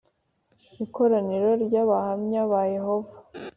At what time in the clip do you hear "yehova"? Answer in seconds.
2.75-3.13